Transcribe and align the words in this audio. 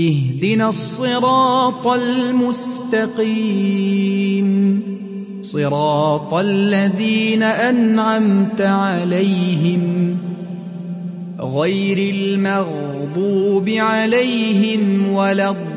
اهدنا 0.00 0.68
الصراط 0.68 1.86
المستقيم. 1.86 3.26
صراط 5.42 6.34
الذين 6.34 7.42
أنعمت 7.42 8.60
عليهم 8.60 10.16
غير 11.40 12.14
المغضوب 12.14 13.68
عليهم 13.68 15.12
ولا 15.12 15.50
الضالين. 15.50 15.76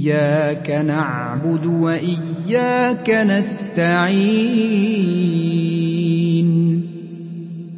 إياك 0.00 0.70
نعبد 0.70 1.66
وإياك 1.66 3.10
نستعين. 3.10 4.00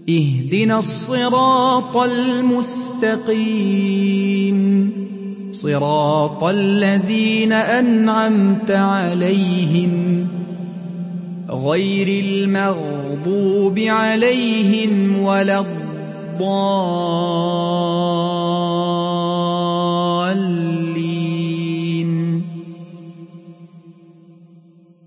اهدنا 0.09 0.79
الصراط 0.79 1.97
المستقيم. 1.97 3.43
صراط 5.51 6.45
الذين 6.45 7.53
أنعمت 7.53 8.71
عليهم 8.71 10.27
غير 11.51 12.25
المغضوب 12.25 13.79
عليهم 13.79 15.19
ولا 15.19 15.61
الضالين. 15.61 17.92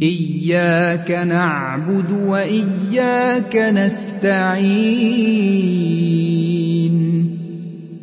إياك 0.02 1.10
نعبد 1.10 2.12
وإياك 2.12 3.56
نستعين. 3.56 4.05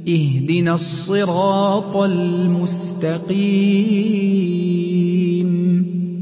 اهدنا 0.08 0.74
الصراط 0.74 1.98
المستقيم. 1.98 3.14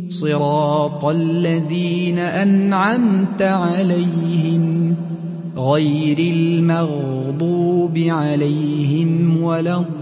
صراط 0.10 1.06
الذين 1.06 2.20
أنعمت 2.20 3.42
عليهم. 3.42 4.96
غير 5.58 6.20
المغضوب 6.20 7.98
عليهم 7.98 9.44
ولا 9.44 9.78
الضالين. 9.78 10.02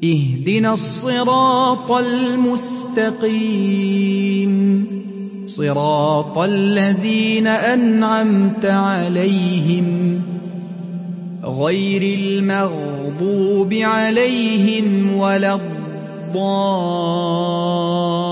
اهدنا 0.05 0.73
الصراط 0.73 1.93
المستقيم. 1.93 3.33
صراط 5.47 6.39
الذين 6.39 7.47
أنعمت 7.47 8.67
عليهم. 8.67 10.21
غير 11.45 12.19
المغضوب 12.19 13.75
عليهم 13.75 15.17
ولا 15.17 15.55
الضالين. 15.55 18.32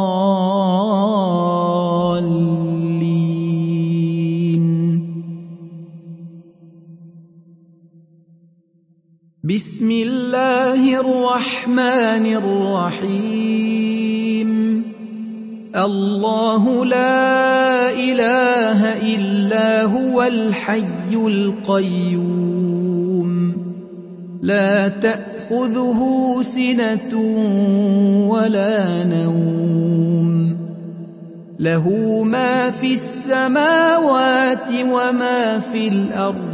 بسم 9.65 9.91
الله 9.91 11.01
الرحمن 11.01 12.27
الرحيم. 12.37 14.51
الله 15.77 16.85
لا 16.85 17.91
إله 17.91 18.81
إلا 19.17 19.83
هو 19.83 20.23
الحي 20.23 21.15
القيوم. 21.15 22.55
لا 24.43 24.89
تأخذه 24.89 26.01
سنة 26.43 27.17
ولا 28.29 29.05
نوم. 29.05 30.57
له 31.59 32.23
ما 32.23 32.71
في 32.71 32.93
السماوات 32.93 34.71
وما 34.93 35.61
في 35.73 35.89
الأرض. 35.89 36.54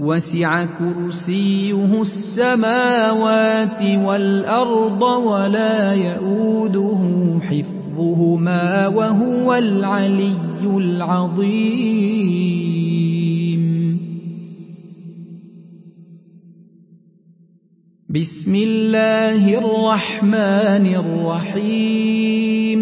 وسع 0.00 0.64
كرسيه 0.64 2.02
السماوات 2.02 3.82
والأرض 4.04 5.02
ولا 5.02 5.94
يئوده 5.94 7.00
حفظهما 7.42 8.86
وهو 8.86 9.54
العلي 9.54 10.36
العظيم. 10.64 12.00
بسم 18.08 18.54
الله 18.54 19.58
الرحمن 19.58 20.86
الرحيم. 20.96 22.80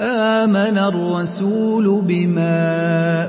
آمن 0.00 0.78
الرسول 0.78 2.02
بما 2.06 3.28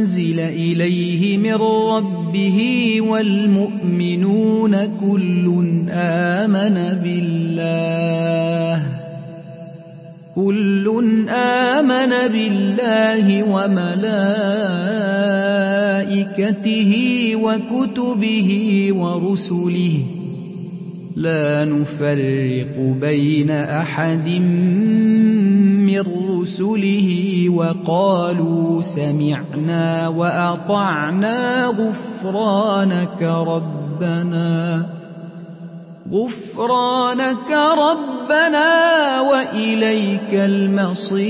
أنزل 0.00 0.40
إليه 0.40 1.38
من 1.38 1.54
ربه 1.92 2.58
والمؤمنون 3.00 4.76
كل 5.00 5.64
آمن 5.90 6.98
بالله 7.04 8.86
كل 10.34 10.86
آمن 11.28 12.12
بالله 12.32 13.42
وملائكته 13.42 14.12
وكتبه 17.36 18.50
ورسله 18.92 19.94
لا 21.16 21.64
نفرق 21.64 22.96
بين 23.00 23.50
أحد 23.50 24.28
من 25.88 26.00
رسله 26.50 27.48
وقالوا 27.48 28.82
سمعنا 28.82 30.08
وأطعنا 30.08 31.66
غفرانك 31.66 33.22
ربنا 33.22 34.86
غفرانك 36.12 37.50
ربنا 37.78 39.20
وإليك 39.20 40.34
المصير. 40.34 41.20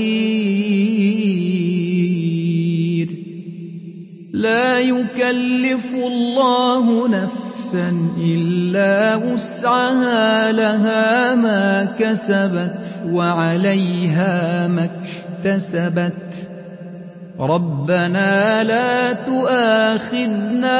لا 4.33 4.79
يكلف 4.79 5.93
الله 5.93 7.07
نفسا 7.07 7.40
إلا 8.17 9.15
وسعها 9.15 10.51
لها 10.51 11.35
ما 11.35 11.85
كسبت 11.99 12.85
وعليها 13.07 14.67
ما 14.67 14.89
اكتسبت. 14.89 16.47
ربنا 17.39 18.63
لا 18.63 19.11
تؤاخذنا 19.11 20.79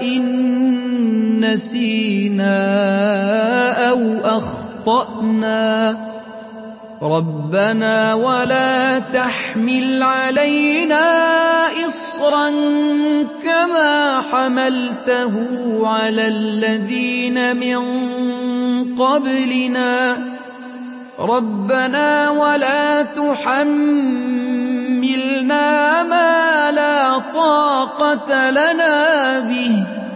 إن 0.00 1.52
نسينا 1.52 2.58
أو 3.90 4.00
أخطأنا. 4.24 6.07
رَبَّنَا 7.02 8.14
وَلَا 8.14 8.98
تَحْمِلْ 8.98 10.02
عَلَيْنَا 10.02 11.06
إِصْرًا 11.86 12.50
كَمَا 13.42 14.20
حَمَلْتَهُ 14.32 15.32
عَلَى 15.86 16.28
الَّذِينَ 16.28 17.56
مِن 17.56 17.78
قَبْلِنَا. 18.98 20.16
رَبَّنَا 21.20 22.30
وَلَا 22.30 23.02
تُحَمِّلْنَا 23.02 24.02
مَا 26.02 26.70
لَا 26.70 27.18
طَاقَةَ 27.34 28.50
لَنَا 28.50 29.38
بِهِ. 29.38 30.07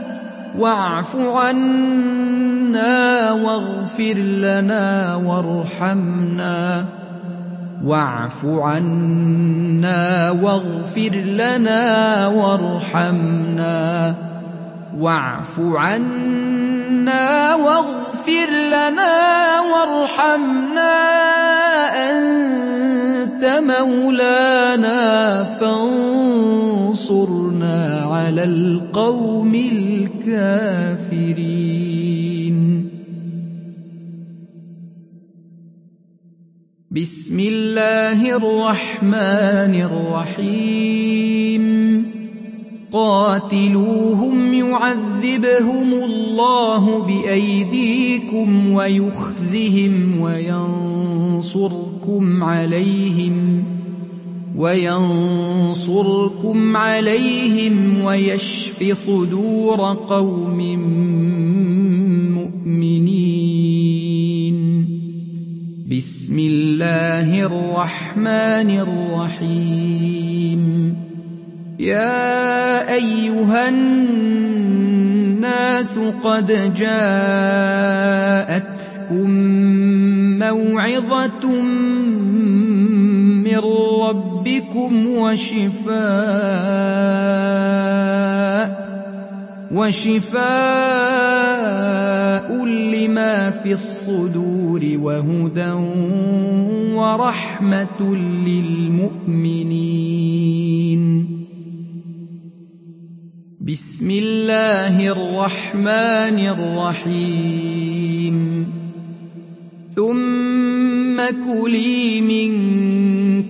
وَاعْفُ 0.58 1.16
عَنَّا 1.16 3.32
وَاغْفِرْ 3.32 4.18
لَنَا 4.18 5.14
وَارْحَمْنَا. 5.14 6.84
وَاعْفُ 7.84 8.44
عَنَّا 8.44 10.30
وَاغْفِرْ 10.30 11.14
لَنَا 11.14 12.26
وَارْحَمْنَا. 12.26 14.14
وَاعْفُ 14.98 15.58
عَنَّا 15.58 17.54
وَاغْفِرْ 17.54 18.50
لَنَا 18.50 19.60
وَارْحَمْنَا. 19.60 20.94
أَنتَ 22.10 23.44
مَوْلَانَا 23.44 25.44
فَانصُرْنَا. 25.44 27.41
عَلَى 28.22 28.44
الْقَوْمِ 28.44 29.54
الْكَافِرِينَ. 29.54 30.98
بِسْمِ 36.90 37.40
اللَّهِ 37.40 38.36
الرَّحْمَٰنِ 38.36 39.74
الرَّحِيمِ. 39.74 41.64
قَاتِلُوهُمْ 42.92 44.54
يُعَذِّبْهُمُ 44.54 45.92
اللَّهُ 46.04 47.02
بِأَيْدِيكُمْ 47.02 48.72
وَيُخْزِهِمْ 48.72 50.20
وَيَنصُرْكُمْ 50.20 51.44
عَلَيْهِمْ 52.44 53.41
وَيَنصُرْكُمْ 54.56 56.76
عَلَيْهِمْ 56.76 58.04
وَيَشْفِ 58.04 58.92
صُدُورَ 58.92 59.94
قَوْمٍ 59.94 60.58
مُّؤْمِنِينَ. 62.36 64.56
بِسْمِ 65.90 66.38
اللَّهِ 66.38 67.46
الرَّحْمَٰنِ 67.46 68.70
الرَّحِيمِ. 68.70 70.62
يَا 71.80 72.94
أَيُّهَا 72.94 73.68
النَّاسُ 73.68 75.98
قَدْ 75.98 76.74
جَاءَتْكُم 76.76 77.70
مَّوْعِظَةٌ 80.38 81.62
رَّبِّكُمْ 84.82 85.06
وَشِفَاءٌ 89.72 90.42
لِّمَا 92.66 93.50
فِي 93.50 93.72
الصُّدُورِ 93.72 94.80
وَهُدًى 94.96 95.70
وَرَحْمَةٌ 96.94 98.16
لِّلْمُؤْمِنِينَ. 98.46 99.42
بِسْمِ 103.60 104.10
اللَّهِ 104.10 105.08
الرَّحْمَٰنِ 105.08 106.38
الرَّحِيمِ. 106.38 108.51
ثُمَّ 109.96 111.16
كُلِي 111.20 112.20
مِن 112.20 112.52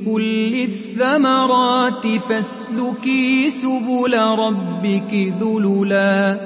كُلِّ 0.04 0.54
الثَّمَرَاتِ 0.62 2.06
فَاسْلُكِي 2.28 3.50
سُبُلَ 3.50 4.14
رَبِّكِ 4.18 5.32
ذُلُلًا 5.40 6.40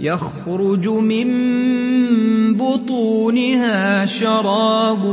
يَخْرُجُ 0.00 0.88
مِن 0.88 1.28
بُطُونِهَا 2.54 4.06
شَرَابٌ 4.06 5.04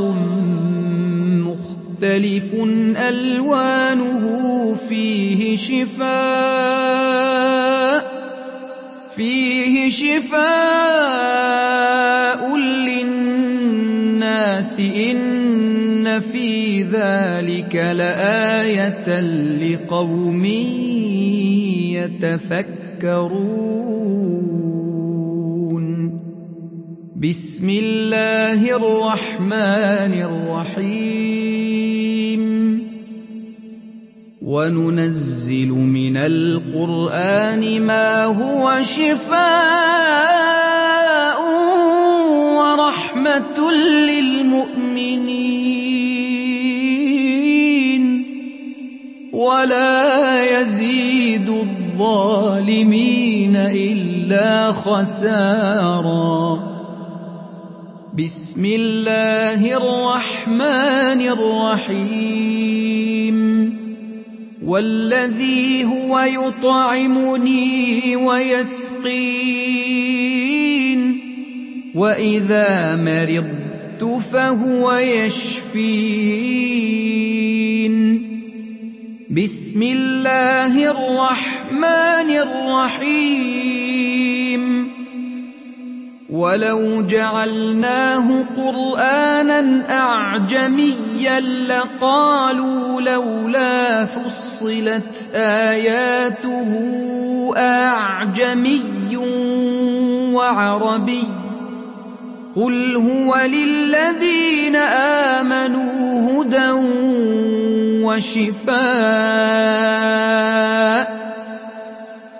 مُّخْتَلِفٌ 1.48 2.54
أَلْوَانُهُ 3.08 4.24
فِيهِ 4.88 5.56
شِفَاءٌ 9.88 10.74
إِنَّ 16.14 16.20
فِي 16.20 16.82
ذَٰلِكَ 16.82 17.74
لَآيَةً 17.74 19.20
لِّقَوْمٍ 19.20 20.44
يَتَفَكَّرُونَ. 21.90 22.74
بِسْمِ 27.16 27.68
اللَّهِ 27.70 28.76
الرَّحْمَٰنِ 28.76 30.12
الرَّحِيمِ. 30.14 31.24
وَنُنَزِّلُ 34.42 35.68
مِنَ 35.68 36.16
الْقُرْآنِ 36.16 37.82
مَا 37.82 38.24
هُوَ 38.24 38.82
شِفَاءٌ 38.82 39.34
وَرَحْمَةٌ 42.54 43.72
لِّلْمُؤْمِنِينَ. 44.10 45.83
وَلَا 49.64 50.60
يَزِيدُ 50.60 51.48
الظَّالِمِينَ 51.48 53.56
إِلَّا 53.56 54.72
خَسَارًا. 54.72 56.58
بِسْمِ 58.14 58.64
اللَّهِ 58.64 59.76
الرَّحْمَٰنِ 59.76 61.20
الرَّحِيمِ. 61.20 63.36
وَالَّذِي 64.64 65.84
هُوَ 65.84 66.20
يُطْعِمُنِي 66.20 68.16
وَيَسْقِينِ. 68.16 69.10
وَإِذَا 71.94 72.96
مَرِضْتُ 72.96 74.20
فَهُوَ 74.32 74.92
يَشْفِينِ. 74.92 77.63
بِسْمِ 79.34 79.82
اللَّهِ 79.82 80.90
الرَّحْمَٰنِ 80.90 82.30
الرَّحِيمِ. 82.30 83.34
وَلَوْ 86.30 87.02
جَعَلْنَاهُ 87.02 88.44
قُرْآنًا 88.56 89.82
أَعْجَمِيًّا 89.90 91.40
لَّقَالُوا 91.40 93.00
لَوْلَا 93.00 94.04
فُصِّلَتْ 94.04 95.30
آيَاتُهُ 95.34 96.70
أَأَعْجَمِيٌّ 97.56 99.16
وَعَرَبِيٌّ 100.32 101.22
ۗ. 101.22 101.26
قُلْ 102.56 102.96
هُوَ 102.96 103.36
لِلَّذِينَ 103.36 104.76
آمَنُوا 104.76 106.03
هُدًى 106.44 106.70
وَشِفَاءٌ 108.04 108.74
ۖ 111.04 111.08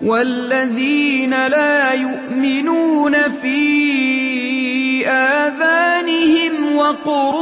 وَالَّذِينَ 0.05 1.31
لَا 1.47 1.93
يُؤْمِنُونَ 1.93 3.15
فِي 3.43 5.09
آذَانِهِمْ 5.09 6.77
وَقْرٌ 6.77 7.35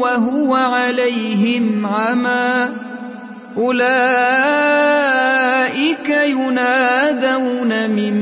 وَهُوَ 0.00 0.54
عَلَيْهِمْ 0.54 1.86
عَمًى 1.86 2.68
ۚ 2.68 2.70
أُولَٰئِكَ 3.58 3.88
يُنَادَوْنَ 6.08 7.90
مِن 7.90 8.14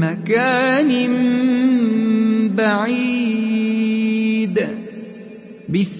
مَّكَانٍ 0.00 0.90
بَعِيدٍ 2.56 3.17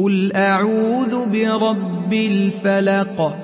قل 0.00 0.32
اعوذ 0.36 1.28
برب 1.32 2.12
الفلق 2.12 3.36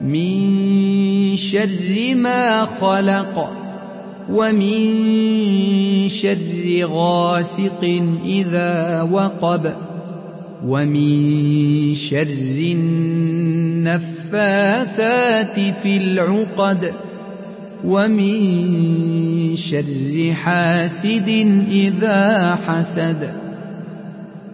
من 0.00 1.36
شر 1.36 2.14
ما 2.14 2.64
خلق 2.64 3.50
ومن 4.30 6.08
شر 6.08 6.86
غاسق 6.86 8.02
اذا 8.26 9.02
وقب 9.02 9.74
ومن 10.66 11.94
شر 11.94 12.58
النفاثات 13.84 14.54
في 15.82 15.96
العقد 15.96 16.92
ومن 17.84 19.56
شر 19.56 20.32
حاسد 20.34 21.28
اذا 21.70 22.58
حسد 22.66 23.43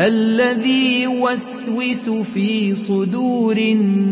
الذي 0.00 1.02
يوسوس 1.02 2.08
في 2.08 2.74
صدور 2.74 3.56
الناس 3.56 4.08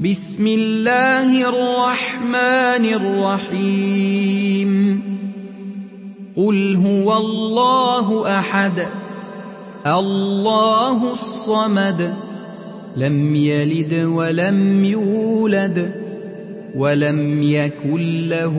بسم 0.00 0.46
الله 0.46 1.48
الرحمن 1.48 2.84
الرحيم. 2.84 4.72
قل 6.36 6.76
هو 6.76 7.16
الله 7.16 8.38
أحد. 8.38 8.86
الله 9.86 11.12
الصمد 11.42 12.14
لم 12.96 13.34
يلد 13.34 13.94
ولم 13.94 14.84
يولد 14.84 15.92
ولم 16.76 17.42
يكن 17.42 18.28
له 18.28 18.56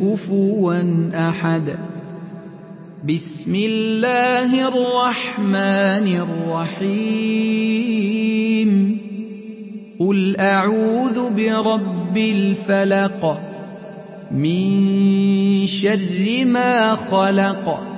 كفوا 0.00 0.82
أحد. 1.28 1.76
بسم 3.08 3.54
الله 3.54 4.68
الرحمن 4.68 6.06
الرحيم. 6.28 7.48
قل 10.00 10.36
أعوذ 10.40 11.30
برب 11.30 12.16
الفلق 12.16 13.40
من 14.30 15.66
شر 15.66 16.44
ما 16.44 16.94
خلق. 16.94 17.97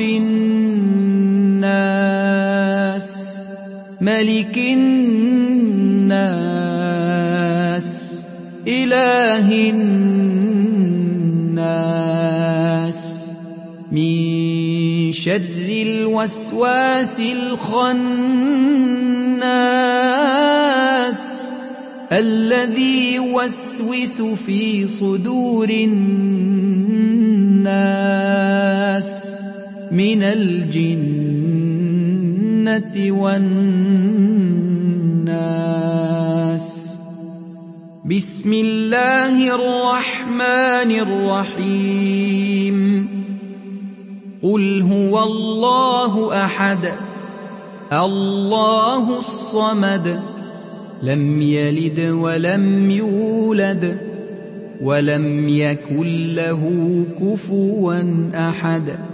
الناس 0.00 1.04
ملك 4.00 4.58
الناس 4.58 5.04
اله 8.68 9.70
الناس. 9.70 10.14
من 13.92 15.12
شر 15.12 15.68
الوسواس 15.68 17.20
الخناس 17.20 17.94
الذي 22.12 23.14
يوسوس 23.14 24.22
في 24.46 24.86
صدور 24.86 25.70
الناس. 25.70 26.14
من 29.94 30.22
الجنة 30.22 31.22
والناس. 33.12 33.84
بسم 38.04 38.52
الله 38.52 39.54
الرحمن 39.54 40.90
الرحيم. 40.90 42.76
قل 44.42 44.82
هو 44.82 45.22
الله 45.22 46.44
أحد 46.44 46.88
الله 47.92 49.18
الصمد 49.18 50.20
لم 51.02 51.42
يلد 51.42 52.00
ولم 52.00 52.90
يولد 52.90 53.98
ولم 54.82 55.48
يكن 55.48 56.34
له 56.34 56.62
كفوا 57.20 58.02
أحد. 58.34 59.13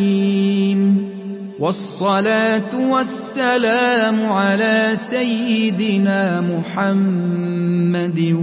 والصلاة 1.61 2.75
والسلام 2.75 4.33
على 4.33 4.93
سيدنا 4.95 6.41
محمد 6.41 8.37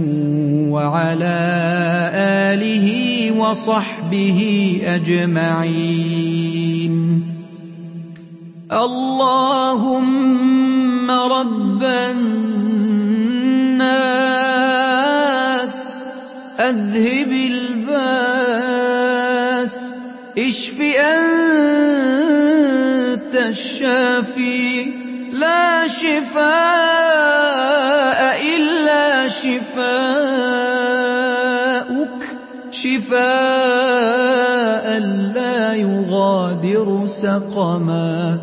وعلى 0.70 1.40
آله 2.50 2.86
وصحبه 3.38 4.80
أجمعين. 4.84 6.42
اللهم 8.72 11.10
رب 11.10 11.82
الناس 11.82 12.72
أذهب 16.62 17.32
الباس 17.32 18.36
اشف 20.38 20.80
أنت 20.80 21.42
الشافي. 23.34 24.84
لا 25.32 25.88
شفاء 25.88 26.42
إلا 28.56 29.28
شفاءك 29.28 29.82
شفاء 32.70 33.22
لا 35.34 35.74
يغادر 35.74 37.06
سقما. 37.06 38.38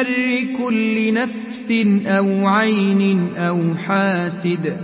شر 0.04 0.60
كل 0.64 1.14
نفس 1.14 1.72
أو 2.06 2.48
عين 2.48 3.30
أو 3.38 3.76
حاسد 3.76 4.78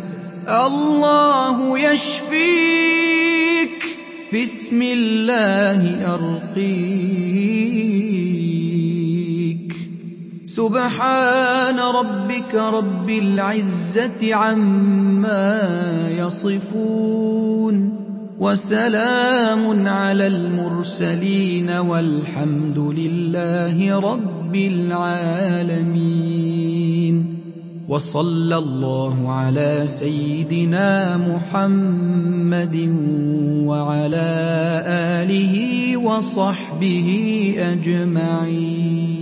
الله 0.47 1.79
يشفيك. 1.79 2.39
بسم 4.33 4.81
الله 4.81 6.13
أرقيك. 6.13 6.59
سبحان 10.45 11.79
ربك 11.79 12.55
رب 12.55 13.09
العزة 13.09 14.35
عما 14.35 15.69
يصفون. 16.17 17.99
وسلام 18.39 19.87
على 19.87 20.27
المرسلين 20.27 21.69
والحمد 21.69 22.79
لله 22.79 23.99
رب 23.99 24.38
العالمين. 24.55 27.25
وصلى 27.89 28.57
الله 28.57 29.31
على 29.31 29.83
سيدنا 29.85 31.17
محمد 31.17 32.75
وعلى 33.65 34.31
آله 34.87 35.97
وصحبه 35.97 37.09
أجمعين. 37.57 39.18